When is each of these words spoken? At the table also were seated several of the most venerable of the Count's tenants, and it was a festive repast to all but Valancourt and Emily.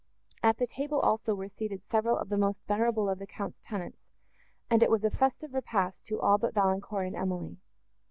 At 0.41 0.57
the 0.57 0.65
table 0.65 0.99
also 0.99 1.35
were 1.35 1.47
seated 1.47 1.83
several 1.91 2.17
of 2.17 2.29
the 2.29 2.37
most 2.39 2.65
venerable 2.65 3.07
of 3.07 3.19
the 3.19 3.27
Count's 3.27 3.59
tenants, 3.61 4.01
and 4.67 4.81
it 4.81 4.89
was 4.89 5.03
a 5.03 5.11
festive 5.11 5.53
repast 5.53 6.07
to 6.07 6.19
all 6.19 6.39
but 6.39 6.55
Valancourt 6.55 7.05
and 7.05 7.15
Emily. 7.15 7.59